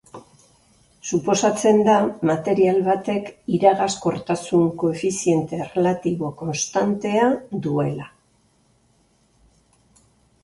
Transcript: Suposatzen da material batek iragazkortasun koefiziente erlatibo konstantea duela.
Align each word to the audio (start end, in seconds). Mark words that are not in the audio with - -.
Suposatzen 1.07 1.81
da 1.87 1.97
material 2.29 2.79
batek 2.87 3.27
iragazkortasun 3.57 4.65
koefiziente 4.83 5.61
erlatibo 5.67 6.31
konstantea 6.41 7.27
duela. 7.67 8.09